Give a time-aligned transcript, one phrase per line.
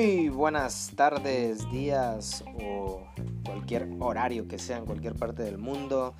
[0.00, 3.02] Buenas tardes, días o
[3.44, 6.14] cualquier horario que sea en cualquier parte del mundo.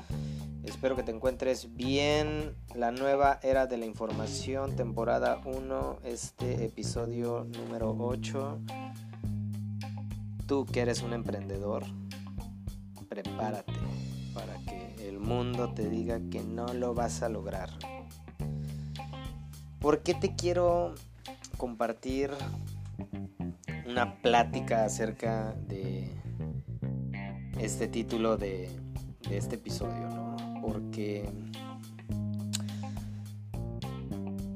[0.65, 2.55] Espero que te encuentres bien.
[2.75, 8.59] La nueva era de la información, temporada 1, este episodio número 8.
[10.47, 11.85] Tú que eres un emprendedor,
[13.09, 13.73] prepárate
[14.35, 17.71] para que el mundo te diga que no lo vas a lograr.
[19.79, 20.95] ¿Por qué te quiero
[21.57, 22.31] compartir
[23.91, 26.09] una plática acerca de
[27.59, 28.69] este título de,
[29.31, 30.09] este episodio.
[30.63, 31.29] Porque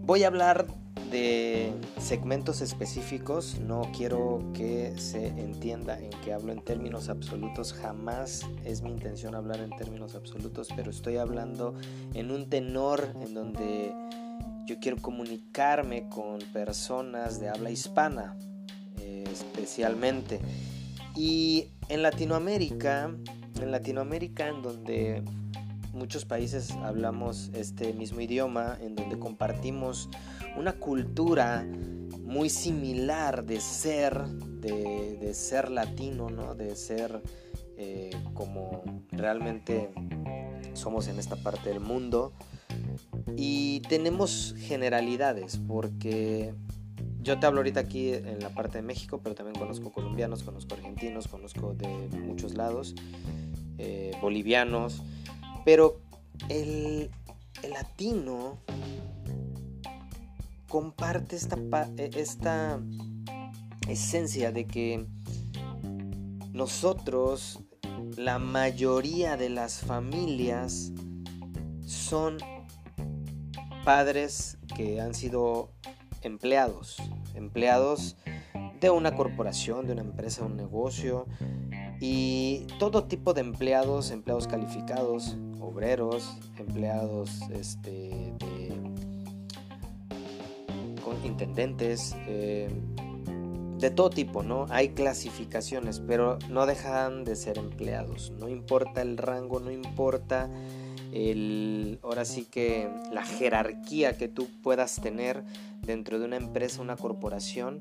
[0.02, 0.66] voy a hablar
[1.10, 8.46] de segmentos específicos, no quiero que se entienda en que hablo en términos absolutos, jamás
[8.64, 11.74] es mi intención hablar en términos absolutos, pero estoy hablando
[12.14, 13.94] en un tenor en donde
[14.66, 18.36] yo quiero comunicarme con personas de habla hispana,
[19.34, 20.40] especialmente.
[21.14, 23.14] Y en Latinoamérica,
[23.60, 25.22] en Latinoamérica en donde
[25.92, 30.08] muchos países hablamos este mismo idioma, en donde compartimos
[30.56, 31.66] una cultura
[32.22, 36.54] muy similar de ser, de, ser latino, ¿no?
[36.54, 37.22] de ser
[37.76, 39.90] eh, como realmente
[40.74, 42.32] somos en esta parte del mundo.
[43.36, 46.54] Y tenemos generalidades, porque
[47.24, 50.74] yo te hablo ahorita aquí en la parte de México, pero también conozco colombianos, conozco
[50.74, 52.94] argentinos, conozco de muchos lados,
[53.78, 55.02] eh, bolivianos,
[55.64, 56.00] pero
[56.50, 57.10] el,
[57.72, 58.58] latino
[60.68, 61.56] comparte esta,
[61.96, 62.78] e, esta
[63.88, 65.06] esencia de que
[66.52, 67.58] nosotros,
[68.16, 70.92] la mayoría de las familias,
[71.86, 72.36] son
[73.84, 75.70] padres que han sido
[76.22, 76.96] empleados,
[77.34, 78.16] empleados
[78.80, 81.26] de una corporación, de una empresa, un negocio
[82.00, 88.34] y todo tipo de empleados, empleados calificados, obreros, empleados este,
[91.02, 92.68] con intendentes, eh,
[93.78, 94.66] de todo tipo, ¿no?
[94.70, 100.48] Hay clasificaciones, pero no dejan de ser empleados, no importa el rango, no importa
[101.12, 105.44] el, ahora sí que la jerarquía que tú puedas tener
[105.86, 107.80] dentro de una empresa, una corporación,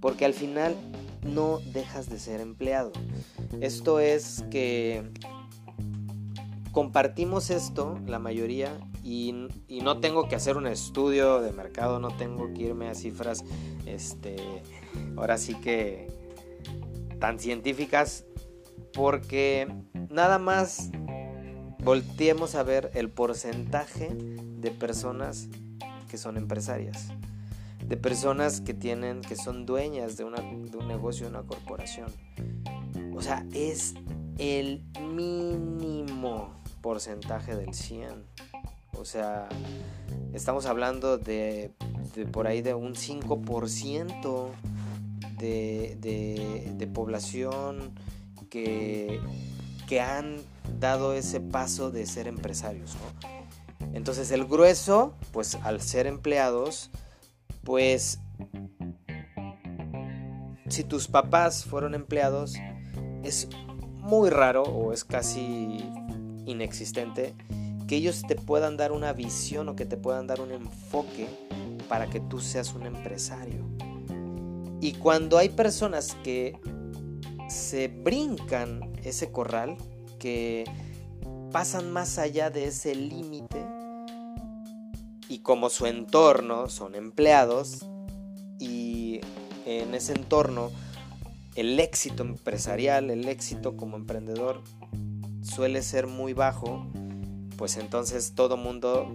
[0.00, 0.74] porque al final
[1.22, 2.92] no dejas de ser empleado.
[3.60, 5.10] Esto es que
[6.72, 9.34] compartimos esto, la mayoría, y,
[9.82, 13.44] no tengo que hacer un estudio de mercado, no tengo que irme a cifras,
[13.84, 14.36] este,
[15.16, 16.08] ahora sí que
[17.18, 18.24] tan científicas,
[18.92, 19.68] porque
[20.08, 20.90] nada más
[21.84, 25.48] volteemos a ver el porcentaje de personas
[26.08, 27.08] que son empresarias,
[27.92, 32.10] de personas que tienen, que son dueñas de, de un negocio, de una corporación.
[33.14, 33.92] O sea, es
[34.38, 38.24] el mínimo porcentaje del 100.
[38.96, 39.46] O sea,
[40.32, 41.70] estamos hablando de,
[42.32, 44.48] por ahí de un 5%
[45.36, 47.92] de, de, de población
[48.48, 49.20] que,
[49.86, 50.38] que han
[50.80, 52.96] dado ese paso de ser empresarios.
[53.92, 56.90] Entonces el grueso, pues al ser empleados,
[57.64, 58.20] pues
[60.68, 62.54] si tus papás fueron empleados,
[63.22, 63.48] es
[63.98, 65.78] muy raro o es casi
[66.46, 67.34] inexistente
[67.86, 71.26] que ellos te puedan dar una visión o que te puedan dar un enfoque
[71.88, 73.64] para que tú seas un empresario.
[74.80, 76.58] Y cuando hay personas que
[77.48, 79.76] se brincan ese corral,
[80.18, 80.64] que
[81.52, 83.64] pasan más allá de ese límite
[85.42, 87.84] como su entorno son empleados
[88.58, 89.20] y
[89.66, 90.70] en ese entorno
[91.54, 94.62] el éxito empresarial, el éxito como emprendedor
[95.42, 96.86] suele ser muy bajo,
[97.56, 99.12] pues entonces todo mundo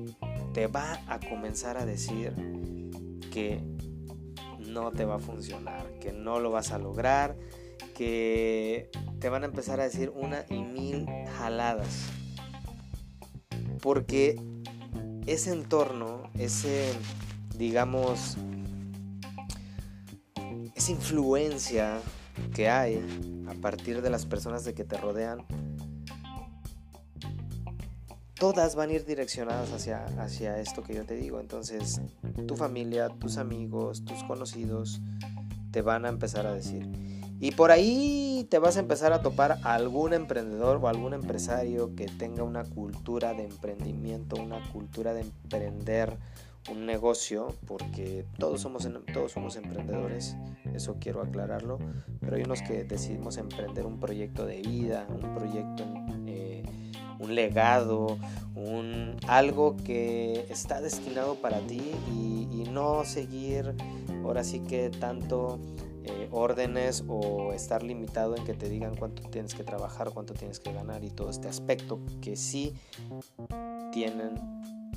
[0.54, 2.34] te va a comenzar a decir
[3.31, 3.62] que
[4.60, 7.38] no te va a funcionar, que no lo vas a lograr,
[7.96, 11.07] que te van a empezar a decir una y mil
[11.38, 12.10] jaladas.
[13.81, 14.36] Porque
[15.27, 16.94] ese entorno, ese,
[17.57, 18.38] digamos,
[20.74, 22.00] esa influencia
[22.56, 25.45] que hay a partir de las personas de que te rodean,
[28.39, 31.39] todas van a ir direccionadas hacia, hacia esto que yo te digo.
[31.41, 32.00] Entonces,
[32.47, 35.01] tu familia, tus amigos, tus conocidos,
[35.71, 36.88] te van a empezar a decir,
[37.39, 41.95] y por ahí te vas a empezar a topar a algún emprendedor o algún empresario
[41.95, 46.18] que tenga una cultura de emprendimiento, una cultura de emprender,
[46.72, 50.36] un negocio, porque todos somos, todos somos emprendedores,
[50.74, 51.80] eso quiero aclararlo,
[52.19, 55.86] pero hay unos que decidimos emprender un proyecto de vida, un proyecto,
[56.25, 56.63] eh,
[57.19, 58.18] un legado,
[58.56, 61.81] un, algo que está destinado para ti
[62.12, 63.75] y, y no seguir
[64.24, 65.60] ahora sí que tanto
[66.07, 70.59] eh, órdenes o estar limitado en que te digan cuánto tienes que trabajar, cuánto tienes
[70.59, 72.74] que ganar y todo este aspecto que sí
[73.92, 74.39] tienen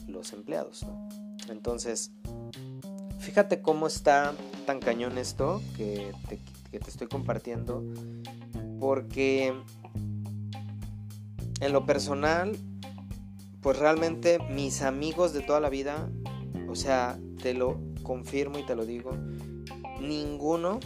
[0.06, 0.86] los empleados.
[1.48, 2.12] Entonces,
[3.18, 4.34] fíjate cómo está
[4.66, 6.38] tan cañón esto que te,
[6.70, 7.82] que te estoy compartiendo,
[8.78, 9.52] porque
[11.60, 12.56] en lo personal,
[13.60, 16.08] pues realmente mis amigos de toda la vida,
[16.68, 19.12] o sea, te lo confirmo y te lo digo,
[20.00, 20.80] ninguno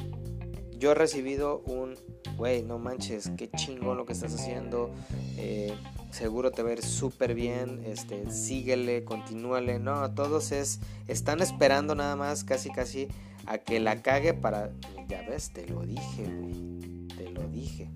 [0.84, 1.94] yo he recibido un,
[2.36, 4.90] güey, no manches, qué chingón lo que estás haciendo,
[5.38, 5.74] eh,
[6.10, 11.94] seguro te va a ir súper bien, este, síguele, continúale, no, todos es, están esperando
[11.94, 13.08] nada más, casi casi,
[13.46, 14.72] a que la cague para,
[15.08, 17.88] ya ves, te lo dije, güey, te lo dije,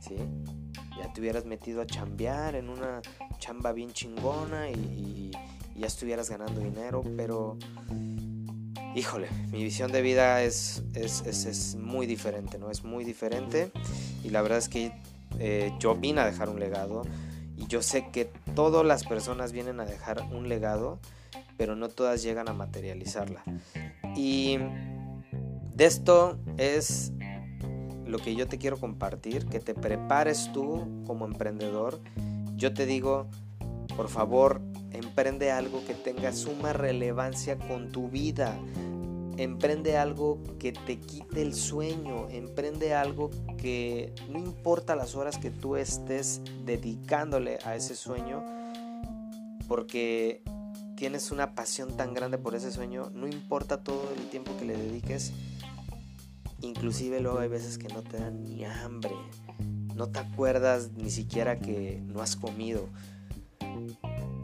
[0.00, 0.16] ¿sí?
[0.98, 3.00] Ya te hubieras metido a chambear en una
[3.38, 5.30] chamba bien chingona y
[5.74, 7.56] ya estuvieras ganando dinero, pero
[8.94, 12.70] híjole, mi visión de vida es, es, muy diferente, ¿no?
[12.70, 13.70] Es muy diferente
[14.24, 14.92] y la verdad es que
[15.38, 17.02] eh, yo vine a dejar un legado
[17.56, 20.98] y yo sé que todas las personas vienen a dejar un legado,
[21.56, 23.42] pero no todas llegan a materializarla.
[24.16, 24.58] Y
[25.74, 27.12] de esto es
[28.06, 32.00] lo que yo te quiero compartir, que te prepares tú como emprendedor.
[32.56, 33.28] Yo te digo,
[33.96, 34.60] por favor,
[34.92, 38.58] emprende algo que tenga suma relevancia con tu vida.
[39.36, 45.50] Emprende algo que te quite el sueño, emprende algo que no importa las horas que
[45.50, 48.44] tú estés dedicándole a ese sueño,
[49.66, 50.42] porque
[50.96, 54.76] tienes una pasión tan grande por ese sueño, no importa todo el tiempo que le
[54.76, 55.32] dediques,
[56.60, 59.14] inclusive luego hay veces que no te dan ni hambre,
[59.94, 62.90] no te acuerdas ni siquiera que no has comido,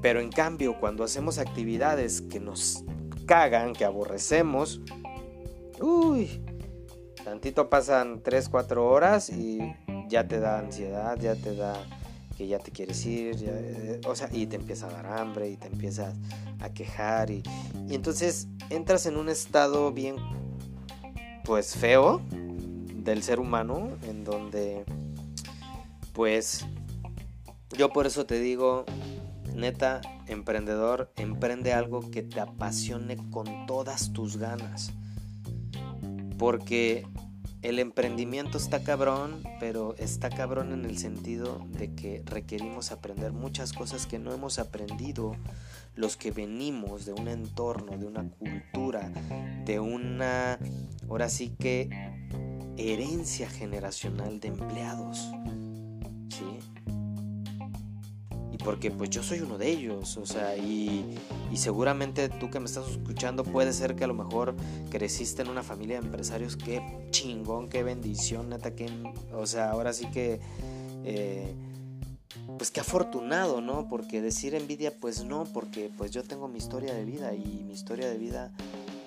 [0.07, 2.85] pero en cambio, cuando hacemos actividades que nos
[3.27, 4.81] cagan, que aborrecemos,
[5.81, 6.41] uy,
[7.25, 9.59] tantito pasan 3, 4 horas y
[10.09, 11.75] ya te da ansiedad, ya te da
[12.39, 15.57] que ya te quieres ir, eh, o sea, y te empieza a dar hambre y
[15.57, 16.15] te empiezas
[16.61, 17.43] a quejar y,
[17.89, 20.15] y entonces entras en un estado bien,
[21.45, 22.23] pues feo
[22.95, 24.85] del ser humano, en donde,
[26.13, 26.65] pues,
[27.77, 28.85] yo por eso te digo,
[29.57, 34.93] neta, emprendedor, emprende algo que te apasione con todas tus ganas.
[36.39, 37.07] Porque
[37.63, 43.73] el emprendimiento está cabrón, pero está cabrón en el sentido de que requerimos aprender muchas
[43.73, 45.35] cosas que no hemos aprendido
[45.97, 49.11] los que venimos de un entorno, de una cultura,
[49.65, 50.59] de una,
[51.09, 51.89] ahora sí que,
[52.77, 55.31] herencia generacional de empleados.
[56.29, 56.56] ¿Sí?
[58.67, 61.17] Porque pues yo soy uno de ellos, o sea, y,
[61.55, 64.57] seguramente tú que me estás escuchando puede ser que a lo mejor
[64.91, 68.91] creciste en una familia de empresarios, qué chingón, qué bendición, neta, que,
[69.33, 70.41] o sea, ahora sí que,
[71.05, 71.55] eh,
[72.59, 73.89] pues qué afortunado, ¿no?
[73.89, 77.73] Porque decir envidia, pues no, porque pues yo tengo mi historia de vida y mi
[77.73, 78.51] historia de vida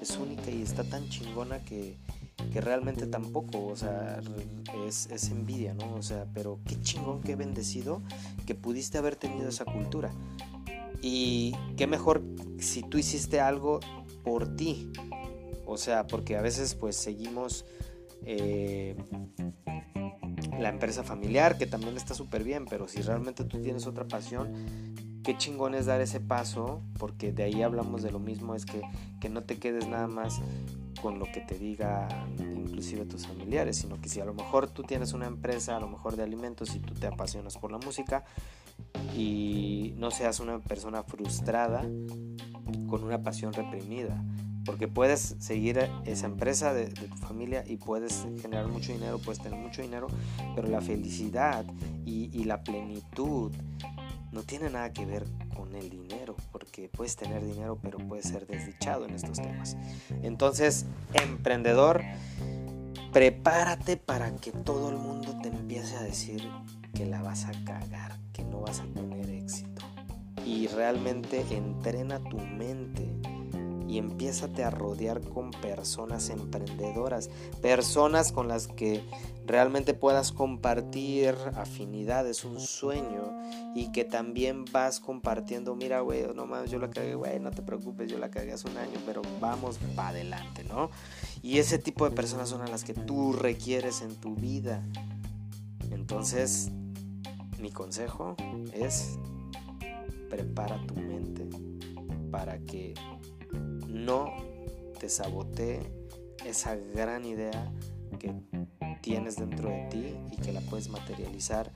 [0.01, 1.97] es única y está tan chingona que
[2.51, 4.21] que realmente tampoco, o sea,
[4.87, 5.93] es, envidia, ¿no?
[5.95, 8.01] O sea, pero qué chingón, qué bendecido
[8.45, 10.11] que pudiste haber tenido esa cultura.
[11.01, 12.23] Y qué mejor
[12.59, 13.79] si tú hiciste algo
[14.23, 14.91] por ti.
[15.65, 17.65] O sea, porque a veces pues seguimos
[18.25, 18.95] eh,
[20.59, 24.51] la empresa familiar, que también está súper bien, pero si realmente tú tienes otra pasión,
[25.23, 28.81] qué chingón es dar ese paso, porque de ahí hablamos de lo mismo, es que,
[29.21, 30.41] que no te quedes nada más
[31.01, 32.07] con lo que te diga
[32.39, 35.87] inclusive tus familiares, sino que si a lo mejor tú tienes una empresa, a lo
[35.87, 38.23] mejor de alimentos y tú te apasionas por la música
[39.15, 41.81] y no seas una persona frustrada
[42.87, 44.23] con una pasión reprimida,
[44.65, 49.59] porque puedes seguir esa empresa de, tu familia y puedes generar mucho dinero, puedes tener
[49.59, 50.07] mucho dinero,
[50.55, 51.65] pero la felicidad
[52.05, 53.51] y, y la plenitud
[54.31, 58.45] no tiene nada que ver con el dinero, porque puedes tener dinero, pero puedes ser
[58.45, 59.77] desdichado en estos temas.
[60.21, 62.03] Entonces, emprendedor,
[63.11, 66.47] prepárate para que todo el mundo te empiece a decir
[66.93, 69.81] que la vas a cagar, que no vas a tener éxito.
[70.45, 73.08] Y realmente entrena tu mente
[73.89, 79.01] y empiézate a rodear con personas emprendedoras, personas con las que
[79.47, 83.33] realmente puedas compartir afinidades, un sueño
[83.73, 87.63] y que también vas compartiendo, mira, güey, no más, yo la cagué, güey, no te
[87.63, 90.91] preocupes, yo la cagué hace un año, pero vamos para adelante, ¿no?
[91.41, 94.83] Y ese tipo de personas son a las que tú requieres en tu vida.
[95.89, 96.69] Entonces,
[97.59, 98.35] mi consejo
[98.71, 99.17] es
[100.29, 101.49] prepara tu mente
[102.29, 102.93] para que
[103.89, 104.33] no
[104.99, 105.91] te sabotee
[106.45, 107.71] esa gran idea
[108.19, 108.33] que
[109.01, 111.71] tienes dentro de ti y que la puedes materializar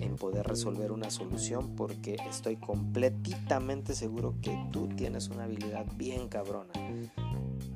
[0.00, 6.28] en poder resolver una solución porque estoy completamente seguro que tú tienes una habilidad bien
[6.28, 6.72] cabrona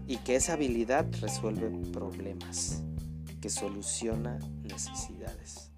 [0.06, 2.82] y que esa habilidad resuelve problemas,
[3.40, 5.70] que soluciona necesidades.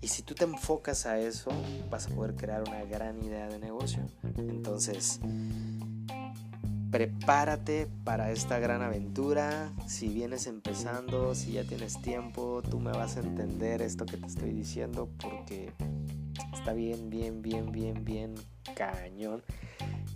[0.00, 1.50] Y si tú te enfocas a eso,
[1.90, 4.02] vas a poder crear una gran idea de negocio.
[4.38, 5.20] Entonces,
[6.90, 9.72] prepárate para esta gran aventura.
[9.86, 14.26] Si vienes empezando, si ya tienes tiempo, tú me vas a entender esto que te
[14.26, 15.72] estoy diciendo porque
[16.52, 18.34] está bien, bien, bien, bien, bien
[18.74, 19.42] cañón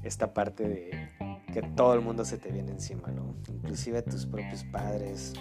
[0.05, 1.11] esta parte de
[1.53, 3.35] que todo el mundo se te viene encima, ¿no?
[3.49, 5.33] Inclusive tus propios padres,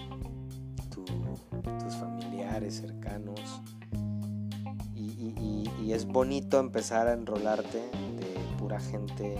[0.90, 3.62] tus familiares cercanos.
[4.96, 9.36] Y, es bonito empezar a enrolarte de pura gente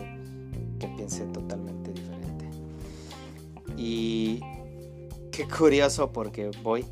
[0.80, 1.83] que piense totalmente.
[3.86, 4.40] Y
[5.30, 6.86] qué curioso porque voy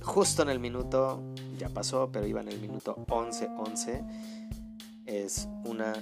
[0.00, 1.20] justo en el minuto,
[1.58, 4.06] ya pasó, pero iba en el minuto 11-11.
[5.04, 5.92] Es una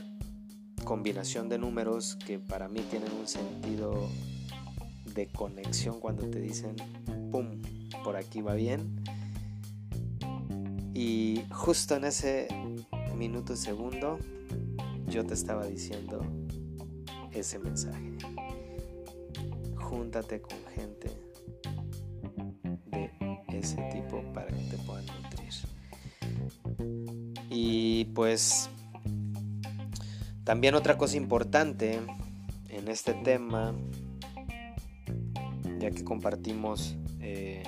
[0.85, 4.11] combinación de números que para mí tienen un sentido
[5.15, 6.77] de conexión cuando te dicen,
[7.33, 7.63] ¡pum!,
[8.05, 9.03] por aquí va bien.
[10.93, 12.47] Y justo en ese
[13.17, 14.19] minuto segundo
[15.09, 16.21] yo te estaba diciendo,
[17.33, 18.19] ese mensaje.
[19.97, 21.09] Júntate con gente
[22.91, 25.53] de ese tipo para que te puedan nutrir.
[27.49, 28.69] Y pues
[30.45, 31.99] también otra cosa importante
[32.69, 33.75] en este tema,
[35.81, 37.63] ya que compartimos, eh,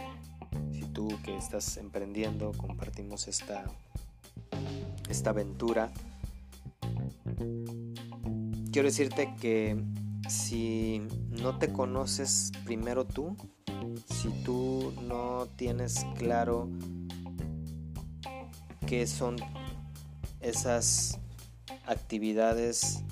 [0.70, 3.64] si tú que estás emprendiendo, compartimos esta,
[5.08, 5.90] esta aventura,
[8.70, 9.82] quiero decirte que
[10.28, 11.02] si
[11.42, 13.36] no te conoces primero tú,
[14.06, 16.68] si tú no tienes claro
[18.86, 19.36] qué son
[20.40, 21.18] esas
[21.86, 23.04] actividades,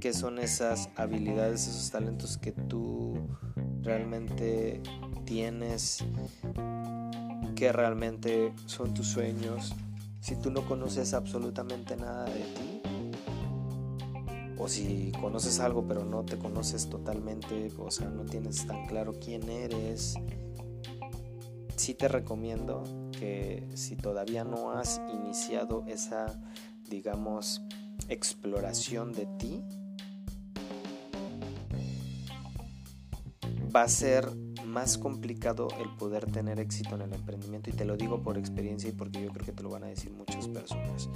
[0.00, 3.14] qué son esas habilidades, esos talentos que tú
[3.82, 4.80] realmente
[5.24, 6.04] tienes,
[7.54, 9.74] que realmente son tus sueños,
[10.20, 12.69] si tú no conoces absolutamente nada de ti,
[14.60, 19.14] o si conoces algo pero no te conoces totalmente, o sea, no tienes tan claro
[19.18, 20.16] quién eres,
[21.76, 22.84] sí te recomiendo
[23.18, 26.26] que si todavía no has iniciado esa,
[26.88, 27.62] digamos,
[28.08, 29.62] exploración de ti,
[33.74, 34.28] va a ser
[34.70, 38.88] más complicado el poder tener éxito en el emprendimiento y te lo digo por experiencia
[38.88, 41.08] y porque yo creo que te lo van a decir muchas personas.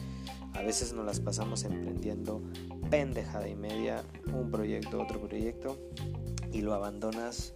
[0.53, 2.43] A veces nos las pasamos emprendiendo
[2.91, 5.79] pendejada y media, un proyecto, otro proyecto
[6.53, 7.55] y lo abandonas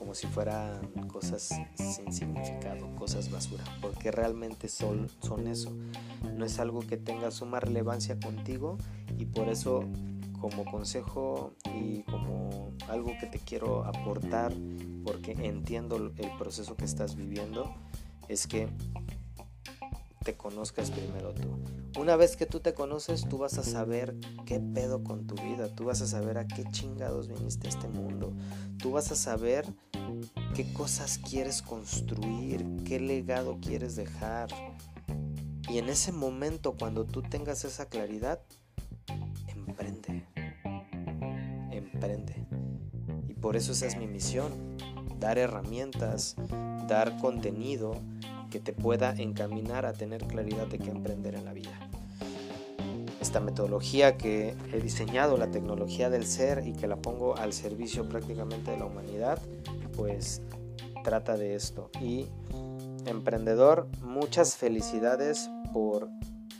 [0.00, 5.76] como si fueran cosas sin significado, cosas basura, porque realmente son, son eso.
[6.36, 8.78] No es algo que tenga suma relevancia contigo
[9.18, 9.84] y por eso
[10.40, 14.52] como consejo y como algo que te quiero aportar,
[15.04, 17.74] porque entiendo el proceso que estás viviendo,
[18.28, 18.68] es que
[20.24, 21.58] te conozcas primero tú.
[21.98, 24.14] Una vez que tú te conoces, tú vas a saber
[24.46, 27.88] qué pedo con tu vida, tú vas a saber a qué chingados viniste a este
[27.88, 28.32] mundo,
[28.78, 29.66] tú vas a saber
[30.54, 34.48] qué cosas quieres construir, qué legado quieres dejar.
[35.68, 38.40] Y en ese momento, cuando tú tengas esa claridad,
[39.48, 40.24] emprende.
[43.28, 44.50] Y por eso esa es mi misión,
[45.18, 46.36] dar herramientas,
[46.88, 47.94] dar contenido
[48.50, 51.78] que te pueda encaminar a tener claridad de qué emprender en la vida.
[53.20, 58.08] Esta metodología que he diseñado, la tecnología del ser y que la pongo al servicio
[58.08, 59.38] prácticamente de la humanidad,
[59.96, 60.42] pues
[61.04, 61.90] trata de esto.
[62.00, 62.26] Y
[63.06, 66.08] emprendedor, muchas felicidades por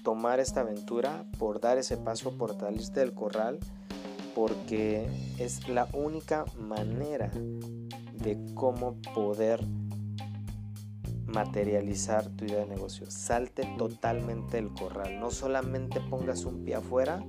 [0.02, 3.58] tomar esta aventura, por dar ese paso, por salirte del corral,
[4.34, 5.06] porque
[5.38, 7.30] es la única manera
[8.14, 9.60] de cómo poder
[11.26, 13.10] materializar tu idea de negocio.
[13.10, 15.20] Salte totalmente el corral.
[15.20, 17.24] No solamente pongas un pie afuera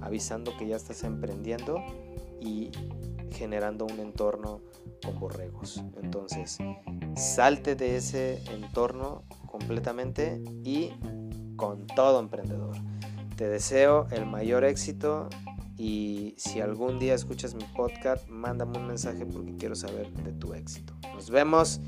[0.00, 1.82] avisando que ya estás emprendiendo
[2.40, 2.70] y
[3.32, 4.60] generando un entorno
[5.04, 5.82] con borregos.
[6.02, 6.58] Entonces,
[7.16, 10.90] salte de ese entorno completamente y
[11.56, 12.76] con todo emprendedor.
[13.36, 15.28] Te deseo el mayor éxito
[15.78, 20.54] y si algún día escuchas mi podcast, mándame un mensaje porque quiero saber de tu
[20.54, 20.94] éxito.
[21.14, 21.80] Nos vemos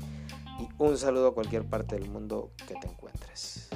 [0.59, 3.69] y un saludo a cualquier parte del mundo que te encuentres.